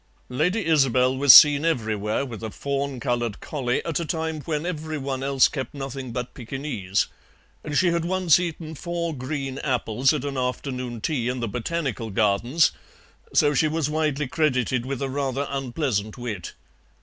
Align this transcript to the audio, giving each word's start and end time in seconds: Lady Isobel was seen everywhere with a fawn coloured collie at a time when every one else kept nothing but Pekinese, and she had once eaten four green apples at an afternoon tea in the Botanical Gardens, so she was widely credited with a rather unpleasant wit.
Lady 0.29 0.65
Isobel 0.65 1.15
was 1.15 1.31
seen 1.31 1.63
everywhere 1.63 2.25
with 2.25 2.41
a 2.41 2.49
fawn 2.49 2.99
coloured 2.99 3.39
collie 3.39 3.85
at 3.85 3.99
a 3.99 4.03
time 4.05 4.41
when 4.45 4.65
every 4.65 4.97
one 4.97 5.21
else 5.21 5.47
kept 5.47 5.75
nothing 5.75 6.11
but 6.11 6.33
Pekinese, 6.33 7.05
and 7.63 7.77
she 7.77 7.89
had 7.89 8.03
once 8.03 8.39
eaten 8.39 8.73
four 8.73 9.13
green 9.13 9.59
apples 9.59 10.11
at 10.11 10.25
an 10.25 10.37
afternoon 10.39 11.01
tea 11.01 11.27
in 11.27 11.39
the 11.39 11.47
Botanical 11.47 12.09
Gardens, 12.09 12.71
so 13.31 13.53
she 13.53 13.67
was 13.67 13.91
widely 13.91 14.25
credited 14.27 14.87
with 14.87 15.03
a 15.03 15.07
rather 15.07 15.45
unpleasant 15.51 16.17
wit. 16.17 16.53